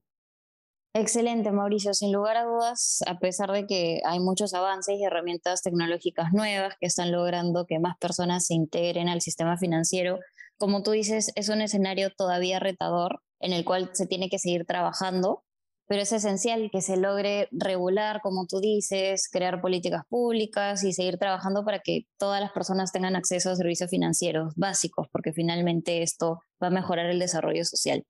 Excelente, 0.92 1.50
Mauricio. 1.50 1.94
Sin 1.94 2.12
lugar 2.12 2.36
a 2.36 2.44
dudas, 2.44 3.02
a 3.06 3.18
pesar 3.18 3.50
de 3.50 3.66
que 3.66 4.00
hay 4.04 4.20
muchos 4.20 4.52
avances 4.52 4.96
y 4.96 5.04
herramientas 5.04 5.62
tecnológicas 5.62 6.32
nuevas 6.32 6.74
que 6.78 6.86
están 6.86 7.10
logrando 7.10 7.66
que 7.66 7.78
más 7.78 7.96
personas 7.98 8.46
se 8.46 8.54
integren 8.54 9.08
al 9.08 9.22
sistema 9.22 9.56
financiero, 9.56 10.20
como 10.56 10.82
tú 10.82 10.90
dices, 10.92 11.32
es 11.34 11.48
un 11.48 11.62
escenario 11.62 12.10
todavía 12.10 12.60
retador 12.60 13.22
en 13.40 13.52
el 13.52 13.64
cual 13.64 13.90
se 13.94 14.06
tiene 14.06 14.28
que 14.28 14.38
seguir 14.38 14.66
trabajando 14.66 15.42
pero 15.86 16.02
es 16.02 16.12
esencial 16.12 16.70
que 16.72 16.80
se 16.80 16.96
logre 16.96 17.48
regular, 17.50 18.20
como 18.22 18.46
tú 18.46 18.60
dices, 18.60 19.28
crear 19.30 19.60
políticas 19.60 20.02
públicas 20.08 20.82
y 20.84 20.92
seguir 20.92 21.18
trabajando 21.18 21.64
para 21.64 21.80
que 21.80 22.06
todas 22.18 22.40
las 22.40 22.52
personas 22.52 22.92
tengan 22.92 23.16
acceso 23.16 23.50
a 23.50 23.56
servicios 23.56 23.90
financieros 23.90 24.54
básicos, 24.56 25.08
porque 25.12 25.32
finalmente 25.32 26.02
esto 26.02 26.40
va 26.62 26.68
a 26.68 26.70
mejorar 26.70 27.06
el 27.06 27.18
desarrollo 27.18 27.64
social. 27.64 28.04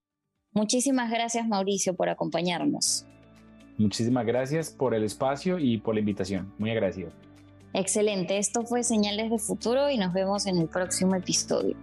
Muchísimas 0.52 1.10
gracias, 1.10 1.48
Mauricio, 1.48 1.96
por 1.96 2.08
acompañarnos. 2.08 3.06
Muchísimas 3.76 4.24
gracias 4.24 4.70
por 4.70 4.94
el 4.94 5.02
espacio 5.02 5.58
y 5.58 5.78
por 5.78 5.94
la 5.94 6.00
invitación. 6.00 6.54
Muy 6.58 6.70
agradecido. 6.70 7.10
Excelente. 7.72 8.38
Esto 8.38 8.64
fue 8.64 8.84
Señales 8.84 9.30
de 9.30 9.38
Futuro 9.40 9.90
y 9.90 9.98
nos 9.98 10.12
vemos 10.12 10.46
en 10.46 10.58
el 10.58 10.68
próximo 10.68 11.16
episodio. 11.16 11.76